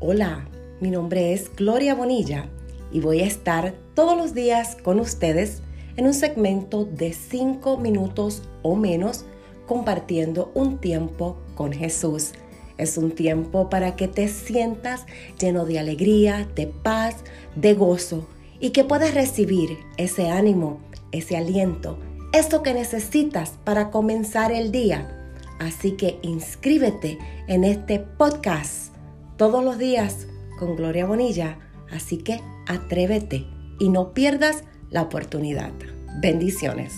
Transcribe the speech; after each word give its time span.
Hola, 0.00 0.48
mi 0.80 0.92
nombre 0.92 1.32
es 1.32 1.50
Gloria 1.56 1.92
Bonilla 1.92 2.46
y 2.92 3.00
voy 3.00 3.20
a 3.20 3.26
estar 3.26 3.74
todos 3.94 4.16
los 4.16 4.32
días 4.32 4.76
con 4.76 5.00
ustedes 5.00 5.60
en 5.96 6.06
un 6.06 6.14
segmento 6.14 6.84
de 6.84 7.12
5 7.12 7.78
minutos 7.78 8.44
o 8.62 8.76
menos 8.76 9.24
compartiendo 9.66 10.52
un 10.54 10.78
tiempo 10.78 11.36
con 11.56 11.72
Jesús. 11.72 12.30
Es 12.76 12.96
un 12.96 13.10
tiempo 13.10 13.68
para 13.68 13.96
que 13.96 14.06
te 14.06 14.28
sientas 14.28 15.04
lleno 15.40 15.64
de 15.64 15.80
alegría, 15.80 16.48
de 16.54 16.68
paz, 16.68 17.16
de 17.56 17.74
gozo 17.74 18.28
y 18.60 18.70
que 18.70 18.84
puedas 18.84 19.14
recibir 19.14 19.78
ese 19.96 20.30
ánimo, 20.30 20.78
ese 21.10 21.36
aliento, 21.36 21.98
esto 22.32 22.62
que 22.62 22.72
necesitas 22.72 23.54
para 23.64 23.90
comenzar 23.90 24.52
el 24.52 24.70
día. 24.70 25.32
Así 25.58 25.96
que 25.96 26.20
inscríbete 26.22 27.18
en 27.48 27.64
este 27.64 27.98
podcast 27.98 28.96
todos 29.38 29.64
los 29.64 29.78
días 29.78 30.26
con 30.58 30.76
Gloria 30.76 31.06
Bonilla. 31.06 31.58
Así 31.90 32.18
que 32.18 32.40
atrévete 32.66 33.46
y 33.78 33.88
no 33.88 34.12
pierdas 34.12 34.64
la 34.90 35.00
oportunidad. 35.02 35.72
Bendiciones. 36.20 36.92